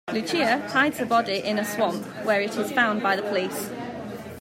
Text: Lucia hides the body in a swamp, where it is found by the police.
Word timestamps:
Lucia 0.11 0.67
hides 0.69 0.97
the 0.97 1.05
body 1.05 1.35
in 1.45 1.59
a 1.59 1.63
swamp, 1.63 2.03
where 2.25 2.41
it 2.41 2.57
is 2.57 2.71
found 2.71 3.03
by 3.03 3.15
the 3.15 3.21
police. 3.21 3.69